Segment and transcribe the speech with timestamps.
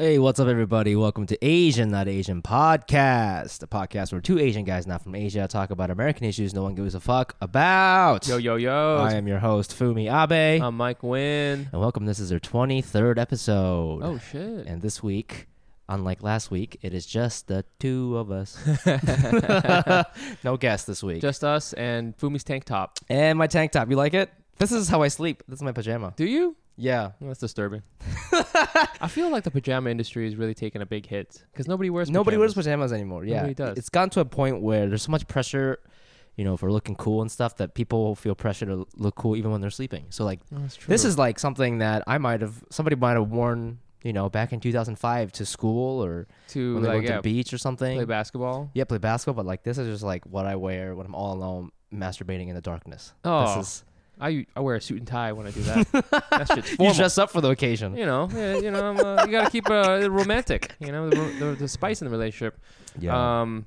[0.00, 0.96] Hey, what's up, everybody?
[0.96, 5.46] Welcome to Asian Not Asian Podcast, a podcast where two Asian guys not from Asia
[5.46, 8.26] talk about American issues no one gives a fuck about.
[8.26, 8.96] Yo, yo, yo.
[8.96, 10.62] I am your host, Fumi Abe.
[10.62, 11.70] I'm Mike Nguyen.
[11.70, 12.06] and welcome.
[12.06, 14.00] This is our 23rd episode.
[14.02, 14.66] Oh, shit.
[14.66, 15.48] And this week,
[15.86, 18.56] unlike last week, it is just the two of us.
[20.42, 21.20] no guest this week.
[21.20, 22.98] Just us and Fumi's tank top.
[23.10, 23.90] and my tank top.
[23.90, 24.30] You like it?
[24.56, 25.42] This is how I sleep.
[25.46, 26.14] This is my pajama.
[26.16, 26.56] Do you?
[26.76, 27.12] Yeah.
[27.20, 27.82] That's disturbing.
[28.32, 32.10] I feel like the pajama industry is really taking a big hit because nobody wears.
[32.10, 32.90] Nobody wears pajamas.
[32.90, 33.24] pajamas anymore.
[33.24, 33.36] Yeah.
[33.36, 33.78] Nobody does.
[33.78, 35.78] It's gotten to a point where there's so much pressure,
[36.36, 39.50] you know, for looking cool and stuff that people feel pressure to look cool even
[39.50, 40.06] when they're sleeping.
[40.10, 40.90] So like that's true.
[40.90, 44.52] this is like something that I might have somebody might have worn, you know, back
[44.54, 47.58] in 2005 to school or to when they like went to yeah, the beach or
[47.58, 47.96] something.
[47.98, 48.70] play basketball.
[48.72, 51.34] yeah, play basketball, but like this is just like what I wear when I'm all
[51.34, 53.12] alone masturbating in the darkness.
[53.24, 53.84] Oh, This is
[54.20, 55.86] I I wear a suit and tie when I do that.
[56.30, 57.96] that shit's you dress up for the occasion.
[57.96, 60.74] you know, yeah, you know, I'm, uh, you gotta keep uh, romantic.
[60.80, 62.60] You know, the, the, the spice in the relationship.
[62.98, 63.40] Yeah.
[63.40, 63.66] Um,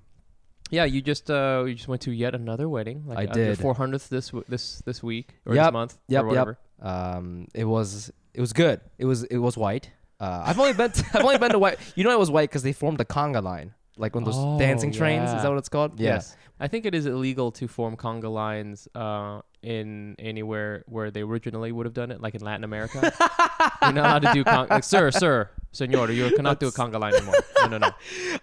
[0.69, 3.03] yeah, you just uh, you just went to yet another wedding.
[3.05, 3.59] Like, I uh, did.
[3.59, 5.97] 400th this w- this this week or Yep, this month.
[6.07, 6.57] Yep, or yep.
[6.81, 8.81] Um, it was it was good.
[8.97, 9.91] It was it was white.
[10.19, 11.77] Uh, I've only been to, I've only been to white.
[11.95, 14.37] You know it was white because they formed the conga line, like one of those
[14.37, 15.31] Oh, dancing trains.
[15.31, 15.99] Is that what it's called?
[15.99, 16.35] Yes.
[16.59, 21.71] I think it is illegal to form conga lines uh, in anywhere where they originally
[21.71, 22.99] would have done it, like in Latin America.
[23.81, 26.99] You're not allowed to do con- like, sir, sir, senor, you cannot do a conga
[26.99, 27.35] line anymore.
[27.61, 27.91] No, no, no.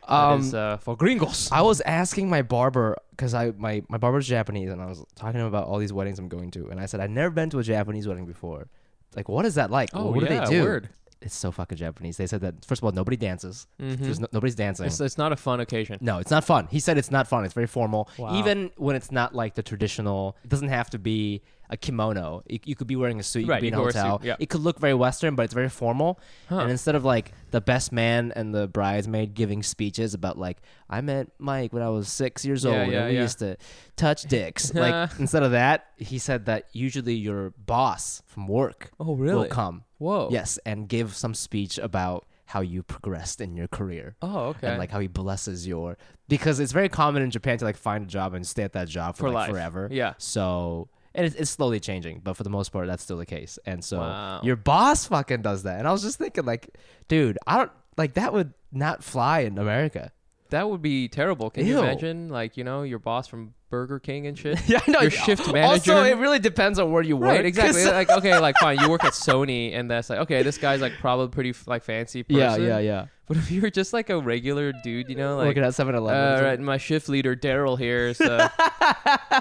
[0.08, 1.50] Um, is uh, for gringos.
[1.52, 5.34] I was asking my barber because I my my barber's Japanese, and I was talking
[5.34, 7.50] to him about all these weddings I'm going to, and I said I've never been
[7.50, 8.68] to a Japanese wedding before.
[9.14, 9.90] Like, what is that like?
[9.92, 10.64] Oh, what yeah, do they do?
[10.64, 10.88] word.
[11.22, 12.16] It's so fucking Japanese.
[12.16, 13.66] They said that first of all, nobody dances.
[13.80, 13.98] Mhm.
[13.98, 14.86] There's no, nobody's dancing.
[14.86, 15.98] It's, it's not a fun occasion.
[16.00, 16.66] No, it's not fun.
[16.70, 17.44] He said it's not fun.
[17.44, 18.08] It's very formal.
[18.16, 18.38] Wow.
[18.38, 22.42] Even when it's not like the traditional, it doesn't have to be a kimono.
[22.48, 23.40] You, you could be wearing a suit.
[23.42, 24.20] You Right, could be in a wear a hotel.
[24.24, 24.36] yeah.
[24.40, 26.18] It could look very Western, but it's very formal.
[26.48, 26.60] Huh.
[26.60, 30.56] And instead of like the best man and the bridesmaid giving speeches about like
[30.88, 33.56] I met Mike when I was six years Yeah, old yeah, and we used to
[33.96, 34.72] touch dicks.
[34.86, 39.48] like instead of that, he said that usually your boss from work Oh, will really?
[39.48, 39.84] come.
[40.00, 40.28] Whoa.
[40.32, 44.66] Yes, and give some speech about how you progressed in your career Oh, okay.
[44.66, 45.96] and like how he blesses your
[46.28, 48.88] because it's very common in Japan to like find a job and stay at that
[48.88, 49.50] job for, For like life.
[49.50, 49.88] forever.
[49.92, 50.14] Yeah.
[50.18, 53.56] So and it's, it's slowly changing, but for the most part, that's still the case.
[53.66, 54.40] And so Wow.
[54.42, 58.14] your boss fucking does that, and I was just thinking like, dude, I don't like
[58.14, 60.10] that would not fly in America.
[60.50, 61.50] That would be terrible.
[61.50, 64.58] Can you imagine, like, you know, your boss from Burger King and shit?
[64.68, 65.00] Yeah, I know.
[65.00, 65.92] Your shift manager.
[65.94, 67.30] Also, it really depends on where you work.
[67.30, 67.84] Right, exactly.
[67.86, 70.92] like, okay, like, fine, you work at Sony, and that's like, okay, this guy's like
[71.00, 72.38] probably pretty like fancy person.
[72.40, 73.06] yeah, yeah, yeah.
[73.28, 76.44] But if you were just like a regular dude, you know, like, Working at 7-Eleven.
[76.44, 78.12] uh, right, my shift leader Daryl here.
[78.20, 78.48] Uh,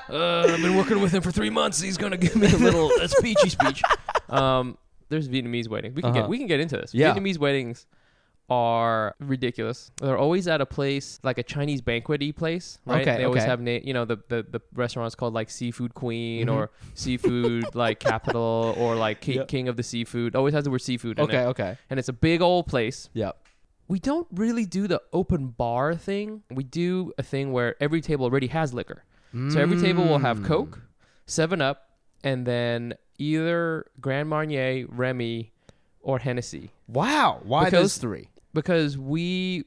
[0.10, 1.82] uh, I've been working with him for three months.
[1.82, 3.82] He's gonna give me a little a speechy speech.
[4.30, 4.78] Um,
[5.10, 5.96] there's Vietnamese weddings.
[5.96, 6.22] We can Uh-huh.
[6.22, 6.94] get we can get into this.
[6.94, 7.14] Yeah.
[7.16, 7.88] Vietnamese weddings
[8.50, 9.92] are ridiculous.
[10.02, 13.02] They're always at a place like a Chinese banquety place, right?
[13.08, 13.50] Okay, They always okay.
[13.50, 16.54] have na- you know the, the the restaurants called like Seafood Queen Mhm.
[16.56, 19.48] or Seafood like Capital or like King, Yep.
[19.48, 20.36] King of the Seafood.
[20.36, 21.48] Always has the word seafood in Okay, it.
[21.48, 21.78] okay.
[21.90, 23.10] And it's a big old place.
[23.14, 23.32] Yeah.
[23.88, 26.44] We don't really do the open bar thing.
[26.52, 29.04] We do a thing where every table already has liquor.
[29.50, 30.46] So every table will have Mm.
[30.46, 30.82] Coke,
[31.28, 31.90] Seven Up,
[32.24, 35.52] and then either Grand Marnier, Remy,
[36.02, 36.72] or Hennessy.
[36.88, 37.42] Wow.
[37.44, 38.29] Why Because- those three?
[38.54, 39.66] Because we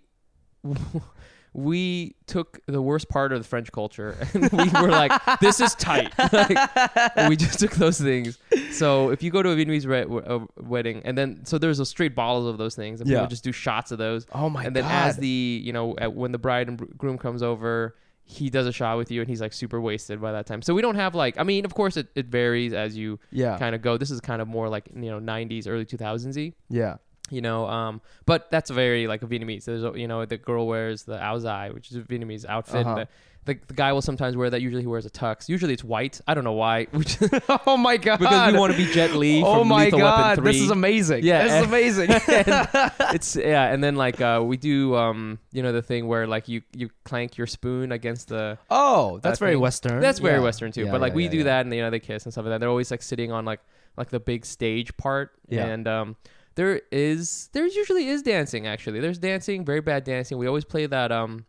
[1.55, 5.75] we took the worst part of the French culture and we were like, this is
[5.75, 6.11] tight.
[6.33, 8.39] like, we just took those things.
[8.71, 11.77] So if you go to a Vietnamese re- w- uh, wedding, and then so there's
[11.79, 13.19] those straight bottles of those things, and Yeah.
[13.19, 14.27] people just do shots of those.
[14.33, 15.09] Oh my and then god.
[15.09, 15.29] as the
[15.63, 19.21] you know when the bride and groom comes over he does a shot with you
[19.21, 21.65] and he's like super wasted by that time so we don't have like i mean
[21.65, 23.59] of course it, it varies as you yeah.
[23.59, 26.97] kind of go this is kind of more like you know 90s early 2000s yeah.
[27.33, 30.67] You know um but that's very like a vietnamese there's a- you know the girl
[30.67, 32.95] wears the ao dai which is a vietnamese outfit Uh-huh.
[32.97, 33.09] the,
[33.45, 36.21] the, the guy will sometimes wear that usually he wears a tux usually it's white
[36.29, 36.87] i don't know why
[37.67, 38.19] oh my god.
[38.21, 40.71] because we want to be jet li Oh my Lethal god, Weapon 3 this is
[40.71, 41.25] amazing.
[41.25, 42.09] Yeah, this is amazing.
[43.17, 46.49] it's yeah, and then like uh, we do um you know the thing where like
[46.49, 49.61] you you clank your spoon against the oh, that's that very thing.
[49.61, 50.01] Western.
[50.01, 50.41] that's very Yeah.
[50.45, 50.85] western too.
[50.85, 52.53] Yeah, but like yeah, we do that and you know they kiss and stuff like
[52.55, 52.59] that.
[52.61, 53.61] They're always like sitting on like
[53.97, 55.67] like the big stage part Yeah.
[55.67, 56.17] and um
[56.55, 59.01] there is there usually is dancing actually.
[59.01, 60.39] There's dancing, very bad dancing.
[60.39, 61.47] We always play that um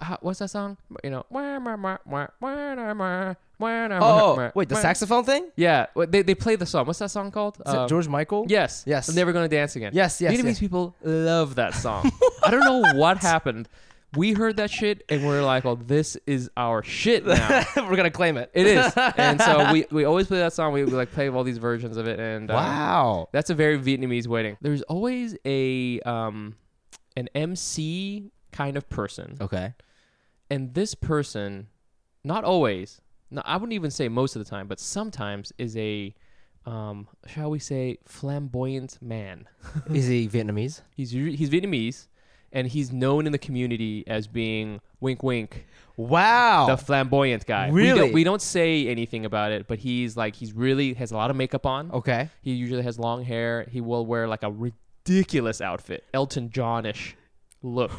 [0.00, 0.78] how, what's that song?
[1.04, 1.26] You know,
[4.02, 5.50] Oh, wait, the saxophone thing?
[5.56, 6.86] Yeah, they they play the song.
[6.86, 7.60] What's that song called?
[7.66, 8.46] Is Um, George Michael?
[8.48, 8.84] Yes.
[8.86, 9.08] Yes.
[9.08, 9.92] I'm never gonna dance again.
[9.94, 10.58] Yes, yes, Vietnamese yes.
[10.60, 12.10] people love that song.
[12.42, 13.68] I don't know what happened.
[14.16, 18.10] We heard that shit and we're like, "Oh, this is our shit now." We're gonna
[18.10, 18.50] claim it.
[18.54, 20.72] it is, and so we we always play that song.
[20.72, 23.28] We, we like play all these versions of it, and uh, Wow.
[23.32, 24.56] that's a very Vietnamese wedding.
[24.60, 26.56] There's always a um
[27.16, 29.74] an MC kind of person, Okay.
[30.50, 31.68] and this person,
[32.24, 33.00] not always,
[33.30, 36.14] no, I wouldn't even say most of the time, but sometimes is a
[36.66, 39.48] um shall we say flamboyant man.
[39.92, 40.82] Is he Vietnamese?
[40.94, 42.08] He's he's Vietnamese,
[42.52, 45.66] and he's known in the community as being wink wink,
[45.96, 46.66] Wow.
[46.66, 47.70] the flamboyant guy.
[47.70, 47.98] We Really?
[47.98, 51.30] don't, we don't say anything about it, but he's like he's really has a lot
[51.30, 51.90] of makeup on.
[51.92, 52.28] okay.
[52.42, 53.66] He usually has long hair.
[53.70, 57.14] He will wear like a ridiculous outfit, Elton Johnish
[57.62, 57.92] look.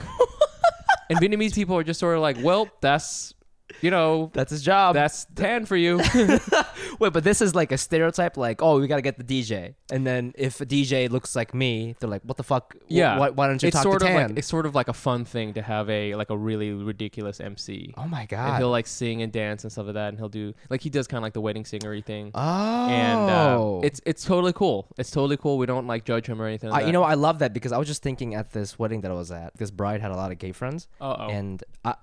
[1.10, 3.34] and Vietnamese people are just sort of like, well, that's
[3.82, 4.96] you know, That's his job.
[4.96, 5.98] that's tan for you.
[7.00, 8.38] Wait, but this is like a stereotype.
[8.38, 11.96] Like, oh, we gotta get the DJ, and then if a DJ looks like me,
[12.00, 12.76] they're like, what the fuck?
[12.88, 13.18] Yeah.
[13.18, 14.30] Why, why don't you it's talk sort to of Tan?
[14.30, 17.40] like it's sort of like a fun thing to have a like a really ridiculous
[17.40, 17.94] MC.
[17.98, 18.58] oh my and god.
[18.58, 21.08] he'll like sing and dance and stuff like that and he'll do like he does
[21.08, 22.90] kind of like the wedding singery thing oh.
[22.90, 26.46] and uh, it's it's totally cool it's totally cool we don't like judge him or
[26.48, 28.78] anything like I, you know, I love that because I was just thinking at this
[28.80, 31.64] wedding that I was at, this bride had a lot of gay friends, uh-oh and
[31.86, 31.96] I,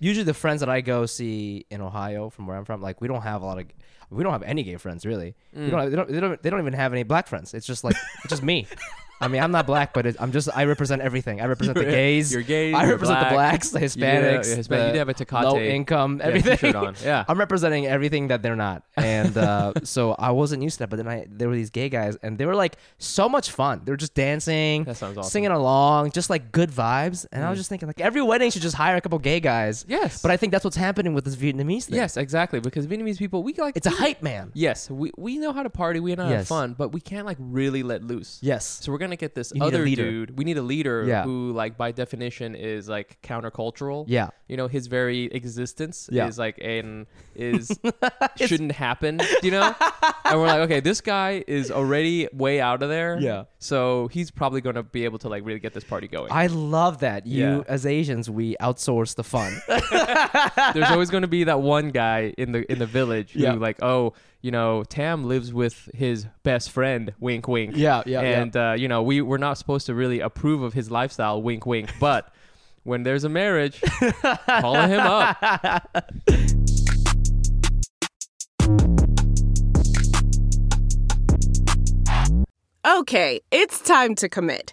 [0.00, 3.06] usually the friends that I go see in Ohio, from where I'm from, like we
[3.06, 3.66] don't have a lot of,
[4.10, 5.36] we don't have any gay friends really.
[5.56, 5.64] Mm.
[5.66, 7.54] We don't, have, they don't, they don't, they don't even have any black friends.
[7.54, 7.94] It's just like,
[8.24, 8.66] it's just me.
[9.20, 11.40] I mean, I'm not black, but it, I'm just, I represent everything.
[11.40, 12.32] I represent the You're- gays.
[12.32, 13.30] you're gay I you're represent black.
[13.30, 14.68] the blacks, the Hispanics, yeah, Hispanic.
[14.82, 16.56] You the do have a Tecate low income, yeah, everything.
[16.56, 16.94] t-shirt on.
[17.04, 17.24] Yeah.
[17.28, 20.90] I'm representing everything that they're not, and uh, so I wasn't used to that.
[20.90, 23.82] But then I, there were these gay guys, and they were like so much fun.
[23.84, 25.28] They were just dancing, That sounds awesome.
[25.28, 25.32] Mm.
[25.32, 27.26] singing along, just like good vibes.
[27.32, 29.84] And I was just thinking, like every wedding should just hire a couple gay guys.
[29.88, 31.96] yes But I think that's what's happening with this Vietnamese thing.
[31.96, 34.50] yes exactly because Vietnamese people we like it's a hype man.
[34.54, 36.48] yes we, we know how to party we know how to have Yes.
[36.48, 38.64] fun but we can't like really let loose Yes.
[38.82, 40.10] So we're gonna get this You need a other leader.
[40.10, 40.38] dude.
[40.38, 41.24] We need a leader Yeah.
[41.24, 44.04] who, like, by definition, is like countercultural.
[44.08, 44.30] Yeah.
[44.48, 46.26] You know, his very existence Yeah.
[46.28, 47.70] is like an is
[48.36, 49.20] shouldn't happen.
[49.42, 49.74] You know,
[50.24, 53.18] and we're like, okay, this guy is already way out of there.
[53.20, 53.44] Yeah.
[53.58, 56.32] So he's probably gonna be able to like really get this party going.
[56.32, 57.26] I love that.
[57.26, 57.62] You Yeah.
[57.68, 59.52] as Asians, we outsource the fun.
[60.74, 63.52] There's always gonna be that one guy in the in the village who Yeah.
[63.54, 67.12] like, oh, you know, Tam lives with his best friend.
[67.20, 67.76] Wink, wink.
[67.76, 70.90] yeah, yeah, and uh, you know we we're not supposed to really approve of his
[70.90, 72.32] lifestyle wink wink but
[72.82, 73.80] when there's a marriage
[74.46, 75.96] call him up
[82.82, 84.72] Okay, it's time to commit.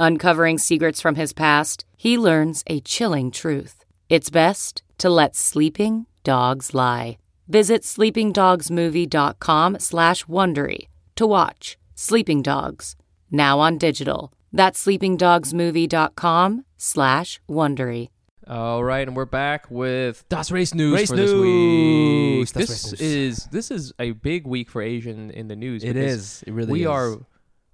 [0.00, 3.84] Uncovering secrets from his past, he learns a chilling truth.
[4.08, 7.18] It's best to let sleeping dogs lie.
[7.48, 10.86] Visit sleepingdogsmovie.com slash Wondery
[11.16, 12.94] to watch Sleeping Dogs,
[13.30, 14.32] now on digital.
[14.52, 18.08] That's sleepingdogsmovie.com slash Wondery.
[18.46, 22.52] all right and we're back with das race news Race for this week news.
[22.52, 23.00] Das this Race news.
[23.00, 25.96] is this is a big week for asian in the news It is.
[25.96, 26.42] It because is.
[26.46, 26.86] It really we is.
[26.86, 27.18] are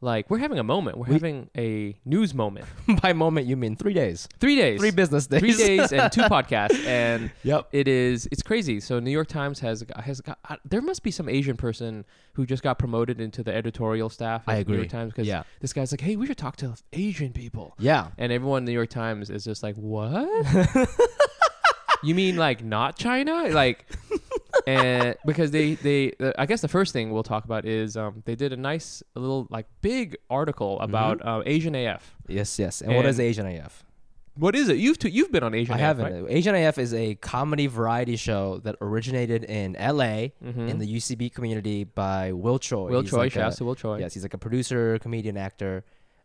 [0.01, 0.99] like we're having a moment.
[0.99, 2.67] We're having a news moment.
[3.03, 4.79] By moment, you mean three days, three days.
[4.81, 5.93] Three business days, three days.
[5.93, 7.69] and two podcasts and Yep.
[7.73, 8.81] it is it's crazy.
[8.81, 12.45] So new york times has has got uh, there must be some asian person who
[12.45, 14.77] just got promoted into the editorial staff of I new agree.
[14.79, 15.45] york times because Yeah.
[15.61, 17.75] this guy's like hey we should talk to asian people.
[17.79, 18.09] Yeah.
[18.19, 20.29] and everyone in the new york times is just like what?
[22.03, 23.49] You mean like not china?
[23.49, 23.87] Like
[24.67, 28.23] and because they they uh, i guess the first thing we'll talk about is um
[28.25, 31.29] they did a nice little like big article about Mm-hmm.
[31.29, 32.81] uh, asian af Yes, yes.
[32.81, 33.85] And, what is Asian AF?
[34.37, 35.81] what is it you've t- you've been on asian AF.
[35.81, 36.25] I AF, haven't.
[36.25, 36.33] right?
[36.39, 41.85] Asian AF is a comedy variety show that originated in LA in the UCB community
[41.85, 42.85] by Will Choi.
[42.85, 42.93] Mm-hmm.
[42.95, 45.85] will He's choi like shouts to will choi Yes, he's like a producer, comedian, actor,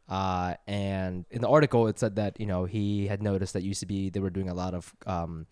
[0.10, 4.12] Uh, and in the article, it said that you know he had noticed that UCB
[4.14, 5.46] they were doing a lot of um,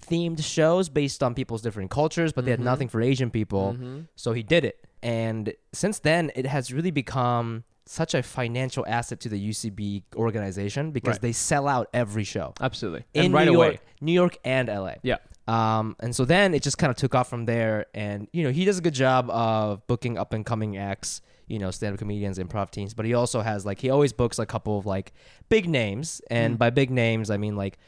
[0.00, 3.76] themed shows based on people's different cultures, but they had nothing for Asian people.
[4.16, 9.20] So he did it, and since then it has really become such a financial asset
[9.20, 11.20] to the UCB organization because Right.
[11.22, 13.04] they sell out every show Absolutely.
[13.12, 13.66] in and right New away.
[13.66, 14.94] York, New York and LA.
[15.02, 15.16] Yeah.
[15.46, 17.84] Um, and so then it just kind of took off from there.
[17.92, 21.58] And, you know, he does a good job of booking up and coming acts, you
[21.58, 22.94] know, stand up comedians, improv teams.
[22.94, 25.12] But he also has, like, he always books a couple of, like,
[25.48, 26.20] big names.
[26.30, 26.36] Mm.
[26.36, 27.78] And by big names, I mean, like,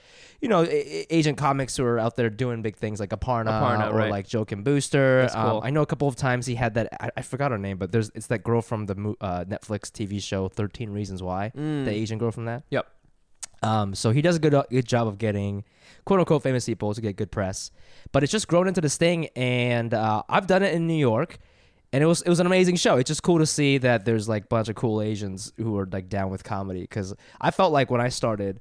[0.40, 3.96] you know, A- comics who are out there doing big things like Aparna, Aparna, or
[3.96, 4.10] right.
[4.10, 5.22] like Joel Kim Booster.
[5.22, 5.60] That's Um.
[5.62, 7.92] I know a couple of times he had that, I, I forgot her name, but
[7.92, 11.84] there's it's that girl from the uh, Netflix TV show 13 Reasons Why, Mm.
[11.84, 12.64] the Asian girl from that.
[12.70, 12.86] Yep.
[13.62, 15.64] Um, so he does a good good job of getting
[16.04, 17.70] quote unquote famous people to get good press,
[18.12, 19.28] but it's just grown into this thing.
[19.34, 21.38] And uh, I've done it in New York,
[21.96, 22.98] and it was it was an amazing show.
[22.98, 25.88] It's just cool to see that there's like a bunch of cool Asians who are
[25.90, 26.82] like down with comedy.
[26.82, 28.60] Because I felt like when I started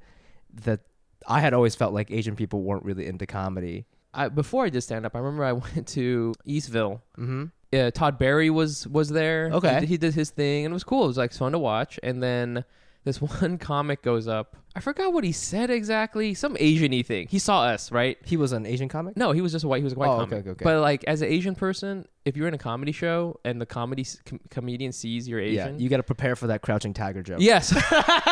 [0.64, 0.80] that
[1.28, 3.88] I had always felt like Asian people weren't really into comedy.
[4.14, 7.02] I, before I did stand up, I remember I went to Eastville.
[7.18, 7.46] Mm-hmm.
[7.74, 9.50] Yeah, Todd Barry was was there.
[9.52, 9.82] Okay.
[9.82, 11.04] he, he did his thing, and it was cool.
[11.04, 12.00] It was like fun to watch.
[12.04, 12.64] And then
[13.06, 14.58] this one comic goes up.
[14.78, 16.34] I forgot what he said exactly.
[16.34, 17.28] Some Asian-y thing.
[17.30, 18.18] He saw us, right?
[18.26, 19.16] He was an Asian comic.
[19.16, 19.78] No, he was just a white.
[19.78, 20.28] He was a white Oh, comic.
[20.34, 20.64] okay, okay, okay.
[20.66, 24.06] But like as an Asian person, if you're in a comedy show and the comedy
[24.26, 27.38] com- comedian sees you're Asian, Yeah, you got to prepare for that crouching tiger joke.
[27.40, 27.72] yes,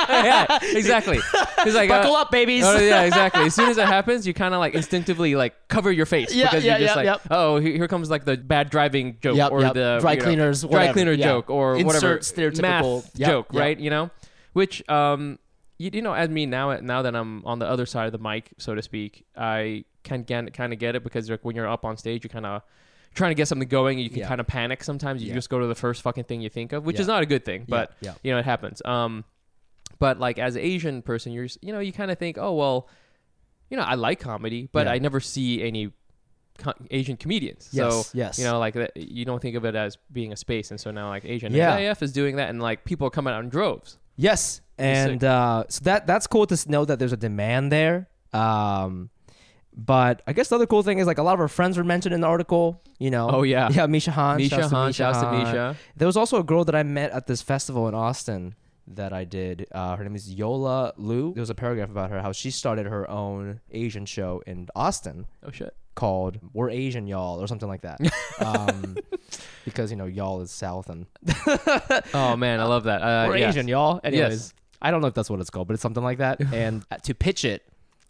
[0.09, 1.19] yeah, exactly.
[1.63, 2.65] He's like, buckle uh, up, babies.
[2.65, 3.43] Oh yeah, exactly.
[3.45, 6.47] As soon as it happens, you kind of like instinctively like cover your face Yeah,
[6.49, 7.21] because yeah, you're just like, yep.
[7.31, 10.69] oh, here, comes like the bad driving joke or the Dry you know, cleaners, dry
[10.71, 10.93] whatever.
[10.93, 12.61] cleaner joke or Insert whatever stereotypical-
[13.03, 13.79] math joke, right?
[13.79, 14.11] You know,
[14.53, 15.39] which um,
[15.77, 18.17] you, you know, as me now now that I'm on the other side of the
[18.19, 21.67] mic, so to speak, I can get kind of get it because like when you're
[21.67, 22.61] up on stage, you kind of
[23.13, 24.27] trying to get something going and you can Yeah.
[24.27, 25.35] kind of panic sometimes you Yeah.
[25.35, 27.01] just go to the first fucking thing you think of which Yeah.
[27.03, 28.15] is not a good thing but yeah.
[28.23, 29.23] you know it happens um
[29.99, 32.89] but like as an asian person you're you know you kind of think oh well
[33.69, 35.91] you know i like comedy but i never see any
[36.57, 38.39] co- asian comedians Yes, so yes.
[38.39, 40.89] you know like that, you don't think of it as being a space and so
[40.89, 41.75] now like asian Yeah.
[41.77, 45.63] AF is doing that and like people are coming out in droves Yes, and uh,
[45.69, 48.07] so that that's cool to know that there's a demand there.
[48.33, 49.09] Um,
[49.75, 51.83] but I guess the other cool thing is like a lot of our friends were
[51.83, 52.81] mentioned in the article.
[52.99, 53.29] You know.
[53.29, 53.69] Oh, yeah.
[53.71, 54.37] Yeah, Misha Han.
[54.37, 57.11] misha shouts to han shouts to misha There was also a girl that I met
[57.11, 58.55] at this festival in Austin
[58.87, 59.67] that I did.
[59.71, 61.33] Uh, her name is Yola Lu.
[61.33, 65.25] There was a paragraph about her how she started her own Asian show in Austin
[65.45, 67.99] oh shit called "We're Asian, Y'all" or something like that.
[68.39, 68.97] um,
[69.65, 71.05] because you know y'all is South and
[72.13, 73.55] oh man i love that uh, we're yes.
[73.55, 73.99] Asian, y'all.
[74.03, 74.53] Anyways, Yes.
[74.81, 76.41] I don't know if that's what it's called, but it's something like that.
[76.53, 77.63] and uh, to pitch it,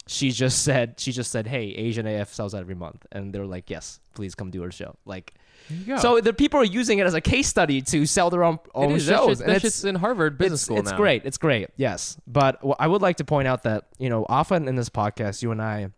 [0.08, 3.46] she just said, she just said, "Hey, Asian AF sells out every month," and they're
[3.46, 5.34] like, "Yes, please come do our show." Like,
[5.68, 5.96] There you go.
[5.98, 8.70] so the people are using it as a case study to sell their own It
[8.74, 9.06] own is.
[9.06, 11.22] That shows, shit's- that it's in harvard business it's, school it's now great.
[11.24, 11.70] It's great.
[11.76, 15.42] Yes, but I would like to point out that you know often in this podcast,
[15.42, 15.88] you and I.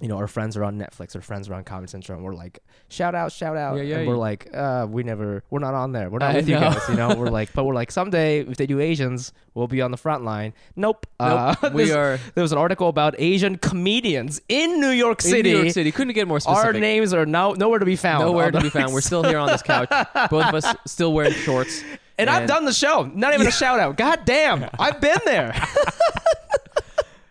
[0.00, 2.34] You know, our friends are on Netflix, our friends are on Comedy Central, and we're
[2.34, 3.76] like, shout out, shout out.
[3.76, 4.18] Yeah, yeah, and we're yeah.
[4.18, 6.08] like, uh, we never, we're not on there.
[6.08, 7.14] We're not I with you guys, you know?
[7.14, 10.24] We're like, but we're like, someday if they do Asians, we'll be on the front
[10.24, 10.54] line.
[10.74, 11.06] Nope.
[11.20, 11.30] Nope.
[11.62, 15.30] Uh, we this- are There was an article about Asian comedians in New York in
[15.30, 15.52] City.
[15.52, 15.92] New York City.
[15.92, 16.64] Couldn't get more specific.
[16.64, 18.24] Our names are now nowhere to be found.
[18.24, 18.94] Nowhere to be found.
[18.94, 19.88] We're still here on this couch.
[20.30, 21.84] Both of us still wearing shorts.
[22.18, 23.10] and I've done the show.
[23.14, 23.96] Not even a shout out.
[23.98, 24.68] God damn.
[24.78, 25.52] I've been there.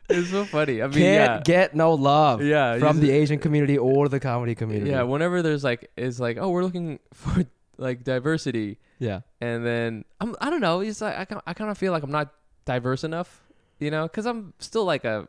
[0.10, 0.82] It's so funny.
[0.82, 1.42] I mean, Can't yeah.
[1.44, 4.90] get no love Yeah, from the Asian community or the comedy community.
[4.92, 7.46] Yeah, whenever there's like, it's like, oh, we're looking for
[7.78, 9.22] like diversity, yeah.
[9.40, 10.82] and then I'm, I don't know.
[10.82, 12.34] It's like I, kind- I kind of feel like I'm not
[12.66, 13.42] diverse enough,
[13.80, 15.28] you know, because I'm still like a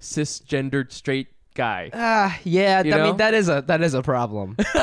[0.00, 1.90] cisgendered straight guy.
[1.92, 2.82] Ah, yeah.
[2.82, 3.04] You I know?
[3.08, 4.56] mean, that is a that is a problem.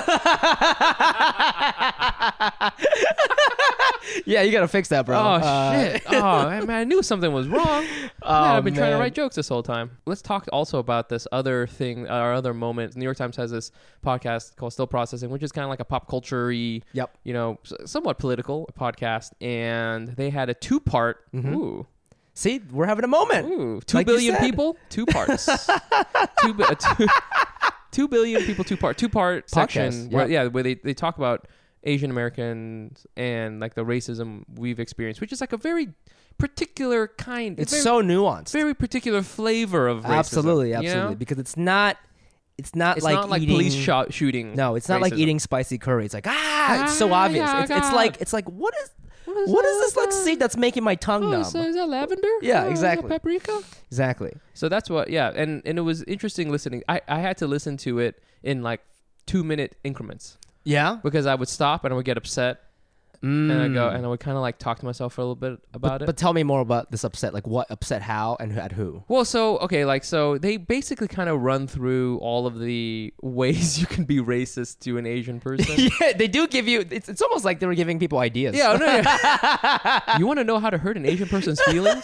[4.25, 5.17] yeah, you gotta fix that, bro.
[5.17, 6.03] Oh Uh, shit!
[6.11, 7.85] Oh man, I knew something was wrong.
[8.23, 8.99] Oh, man, I've been trying to man.
[8.99, 9.91] write jokes this whole time.
[10.05, 12.95] Let's talk also about this other thing, our other moment.
[12.95, 13.71] New York Times has this
[14.05, 17.17] podcast called Still Processing, which is kind of like a pop culture-y, Yep.
[17.23, 21.25] you know, s- somewhat political podcast, and they had a two-part.
[21.35, 21.85] Ooh,
[22.33, 23.47] See, we're having a moment.
[23.49, 24.41] ooh, two Like you billion said.
[24.43, 25.45] people, two parts.
[26.41, 27.07] two, bi- uh, two,
[27.91, 29.91] two billion people, two part, two part section.
[29.91, 30.43] Podcast, Where, yeah.
[30.43, 31.47] yeah, where they, they talk about
[31.83, 35.89] Asian Americans and like the racism we've experienced, which is like a very
[36.37, 37.59] particular kind.
[37.59, 38.51] It's very, so nuanced.
[38.51, 40.17] very particular flavor of racism.
[40.17, 40.79] absolutely, you know?
[40.81, 41.97] absolutely, because it's not.
[42.57, 44.53] It's not It's like not like eating, police shot shooting.
[44.55, 46.05] No, it's not like eating spicy curry.
[46.05, 47.49] It's like ah, it's so Ah, obvious.
[47.49, 48.91] yeah, it's, it's like it's like what is
[49.25, 49.67] What is, what that?
[49.69, 51.41] is this like seed that's making my tongue Oh, numb?
[51.41, 52.27] is, that- is that lavender?
[52.43, 53.09] Yeah, Oh, is that exactly.
[53.09, 53.61] paprika.
[53.89, 54.33] exactly.
[54.53, 56.83] So that's what, yeah, and and it was interesting listening.
[56.87, 58.81] I I had to listen to it in like
[59.25, 60.99] two minute increments Yeah.
[61.03, 62.61] because I would stop and I would get upset,
[63.23, 65.35] and I go and I would kind of like talk to myself for a little
[65.35, 66.05] bit about but, it.
[66.07, 67.35] but tell me more about this upset.
[67.35, 69.03] Like what upset how and at who?
[69.07, 73.79] Well, so okay, like so they basically kind of run through all of the ways
[73.79, 75.89] you can be racist to an Asian person.
[76.01, 76.83] yeah, they do give you.
[76.89, 78.55] It's, it's almost like they were giving people ideas.
[78.55, 80.17] yeah, no, yeah.
[80.17, 82.03] you want to know how to hurt an Asian person's feelings?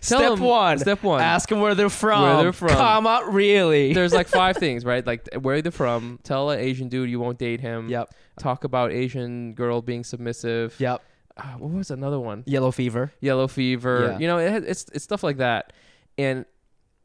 [0.00, 0.78] Tell Step 'em- one.
[0.78, 1.20] Step one.
[1.20, 2.22] Ask them where they're from.
[2.22, 2.68] Where they're from.
[2.70, 3.92] Comma, really.
[3.92, 5.06] There's like five things, right?
[5.06, 6.18] Like where they're from.
[6.22, 7.88] Tell an Asian dude you won't date him.
[7.88, 8.14] Yep.
[8.38, 10.74] Talk about Asian girl being submissive.
[10.78, 11.02] Yep.
[11.36, 12.42] Uh, what was another one?
[12.46, 13.12] Yellow fever.
[13.20, 14.10] Yellow fever.
[14.12, 14.18] Yeah.
[14.18, 15.72] You know, it, it's it's stuff like that.
[16.16, 16.44] And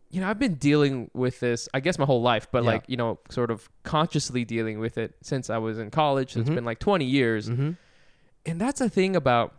[0.10, 2.70] you know, I've been dealing with this, I guess, my whole life, but Yeah.
[2.72, 6.34] like you know, sort of consciously dealing with it since I was in college.
[6.34, 6.56] So It's Mhm.
[6.56, 7.72] been like 20 years, Mm-hmm.
[8.46, 9.56] and that's a thing about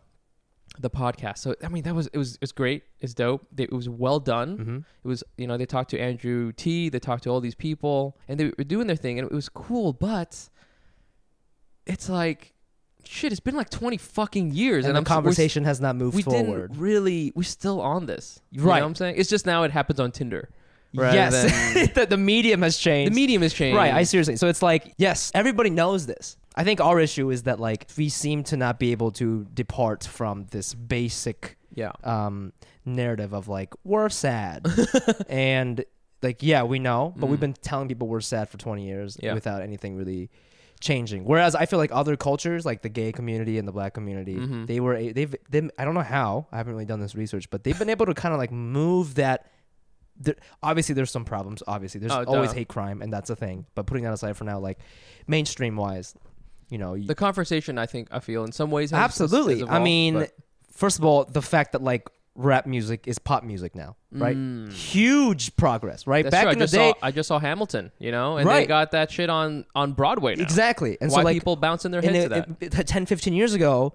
[0.79, 1.39] the podcast.
[1.39, 2.83] So I mean, that was it was it was great.
[3.01, 3.47] It's dope.
[3.57, 4.59] It was well done.
[4.59, 4.77] Mm-hmm.
[4.77, 8.17] It was you know they talked to Andrew Ti They talked to all these people,
[8.29, 9.93] and they were doing their thing, and it was cool.
[9.93, 10.49] But
[11.87, 12.53] it's like
[13.05, 13.33] shit.
[13.33, 15.81] It's been like 20 fucking years, And, and, the I'm s- we're s- conversation has
[15.81, 16.71] not moved we forward.
[16.71, 18.81] didn't really we're still on this you know Right.
[18.83, 20.49] what i'm saying it's just now it happens on tinder
[20.95, 23.13] rather yes, than- the, the medium has changed.
[23.13, 24.37] the medium has changed Right, I seriously.
[24.37, 26.37] So it's like, yes, everybody knows this.
[26.55, 30.05] I think our issue is that like we seem to not be able to depart
[30.05, 32.53] from this basic yeah um,
[32.85, 34.67] narrative of like we're sad,
[35.29, 35.85] and
[36.23, 37.41] like yeah, we know, but we've Mm.
[37.41, 39.35] been telling people we're sad for 20 years Yeah.
[39.35, 40.31] without anything really
[40.81, 41.25] changing.
[41.25, 44.67] Whereas I feel like other cultures, like the gay community and the black community, Mhm.
[44.67, 47.65] they were they've they, I don't know how I haven't really done this research, but
[47.65, 49.47] they've been able to kind of like move that.
[50.17, 51.63] There, obviously, there's some problems.
[51.67, 53.67] Obviously, there's Oh, always hate crime, and that's a thing.
[53.75, 54.79] But putting that aside for now, like
[55.27, 56.15] mainstream wise,
[56.71, 59.61] you know, the conversation i think i feel in some ways has, absolutely.
[59.61, 60.33] has I mean, but-
[60.73, 64.37] first of all, the fact that like rap music is pop music now, right?
[64.37, 64.73] Mm.
[64.73, 66.25] Huge progress, right?
[66.25, 66.53] That's Back true.
[66.53, 69.31] in the day, saw, I just saw Hamilton, you know, and they got that shit
[69.31, 70.43] on on Broadway now.
[70.43, 70.99] exactly.
[71.01, 72.81] And Why so like people bouncing their heads a- to that?
[72.81, 73.93] it- 10, 15 years ago,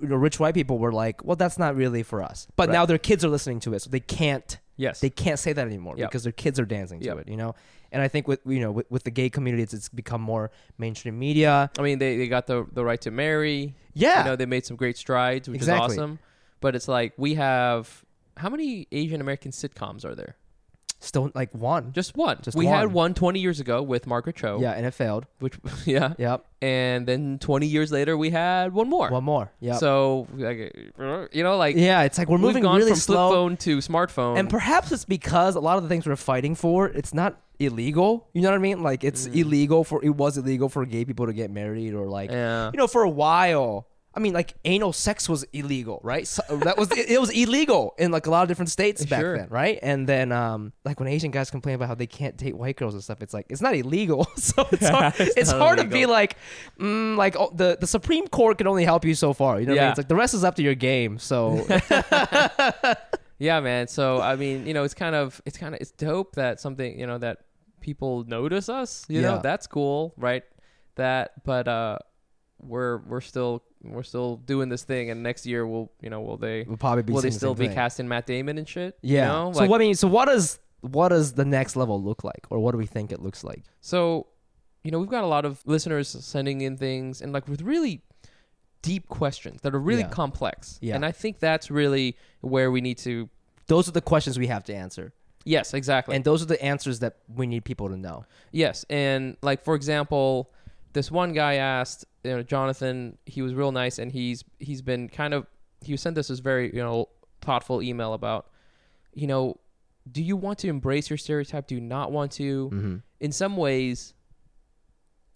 [0.00, 2.72] rich white people were like, "Well, that's not really for us." But Right.
[2.74, 5.00] now their kids are listening to it, so they can't yes.
[5.00, 6.10] they can't say that anymore Yep.
[6.10, 7.18] because their kids are dancing to Yep.
[7.18, 7.54] it, you know.
[7.92, 10.50] And I think with you know with, with the gay community, it's, it's become more
[10.78, 11.70] mainstream media.
[11.78, 13.74] I mean, they, they got the the right to marry.
[13.94, 15.94] Yeah, You know, they made some great strides, which Exactly.
[15.94, 16.18] is awesome.
[16.60, 18.04] But it's like we have
[18.36, 20.36] how many Asian American sitcoms are there?
[21.06, 21.92] Still like one.
[21.92, 22.38] Just one.
[22.42, 22.92] Just we had one.
[22.92, 24.58] one 20 years ago with Margaret Cho.
[24.60, 25.26] Yeah, and it failed.
[25.38, 25.54] Which
[25.86, 26.14] yeah.
[26.18, 29.08] Yep, And then 20 years later we had one more.
[29.10, 29.52] one more.
[29.60, 30.58] Yeah, So like,
[31.32, 33.28] you know like yeah, it's like we're moving gone really from slow.
[33.28, 34.38] flip phone to smartphone.
[34.38, 38.28] And perhaps it's because a lot of the things we're fighting for, it's not illegal.
[38.34, 38.82] You know what I mean?
[38.82, 39.36] Like it's Mm.
[39.36, 42.70] illegal for it was illegal for gay people to get married or like yeah.
[42.72, 43.86] you know for a while.
[44.16, 46.26] I mean, like anal sex was illegal, right?
[46.26, 49.20] So that was it, it was illegal in like a lot of different states back
[49.20, 49.36] Sure.
[49.36, 49.78] then, right?
[49.82, 52.94] And then um like when Asian guys complain about how they can't date white girls
[52.94, 54.24] and stuff, it's like it's not illegal.
[54.36, 56.36] so it's hard, It's it's hard to be like
[56.80, 59.60] mm, like oh, the the Supreme Court can only help you so far.
[59.60, 59.90] You know what I mean?
[59.90, 61.18] It's like the rest is up to your game.
[61.18, 61.66] So
[63.38, 63.86] Yeah, man.
[63.88, 66.98] So I mean, you know, it's kind of it's kind of it's dope that something,
[66.98, 67.38] you know, that
[67.80, 69.34] people notice us, you know.
[69.34, 69.40] Yeah.
[69.42, 70.42] That's cool, right?
[70.94, 71.98] That but uh
[72.58, 76.36] we're we're still we're still doing this thing and next year we'll, you know, will
[76.36, 77.74] they we'll probably be will they seeing the still be thing.
[77.74, 78.98] casting Matt Damon and shit?
[79.02, 79.22] Yeah.
[79.22, 79.52] You know?
[79.52, 82.46] so Like- what I mean, so what does what does the next level look like,
[82.50, 83.64] or what do we think it looks like?
[83.80, 84.28] So,
[84.84, 88.02] you know, we've got a lot of listeners sending in things and like with really
[88.82, 90.08] deep questions that are really Yeah.
[90.08, 90.78] complex.
[90.80, 90.94] Yeah.
[90.94, 93.28] And I think that's really where we need to
[93.68, 95.12] Those are the questions we have to answer,
[95.44, 96.14] Yes, exactly.
[96.14, 98.26] and those are the answers that we need people to know.
[98.52, 100.52] Yes, and like for example,
[100.92, 103.18] this one guy asked, you know, Jonathan.
[103.26, 105.46] He was real nice, and he's he's been kind of
[105.80, 107.08] he sent us this very you know
[107.42, 108.48] thoughtful email about,
[109.14, 109.56] you know,
[110.10, 111.66] do you want to embrace your stereotype?
[111.66, 112.70] Do you not want to?
[112.72, 112.96] Mm-hmm.
[113.20, 114.14] In some ways,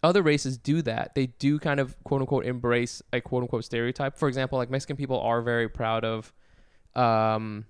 [0.02, 1.14] other races do that.
[1.14, 4.16] They do kind of quote unquote embrace a quote unquote stereotype.
[4.16, 6.32] For example, like Mexican people are very proud of
[6.94, 7.66] um,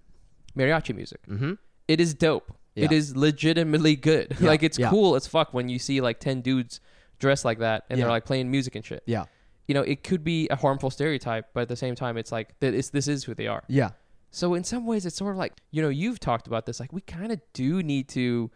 [0.57, 1.21] mariachi music.
[1.29, 1.55] Mm-hmm.
[1.89, 2.57] It is dope.
[2.77, 2.99] It Yeah.
[2.99, 4.37] is legitimately good.
[4.41, 4.91] Yeah, like it's yeah.
[4.91, 6.81] cool as fuck when you see like ten dudes
[7.21, 8.05] dressed like that and Yeah.
[8.07, 9.03] they're like playing music and shit.
[9.07, 9.27] Yeah.
[9.69, 12.59] You know, it could be a harmful stereotype, but at the same time, it's like
[12.59, 12.75] that.
[12.75, 13.63] It's, this is who they are.
[13.69, 13.91] Yeah.
[14.33, 16.81] So in some ways, it's sort of like you know you've talked about this.
[16.81, 18.51] Like we kind of do need to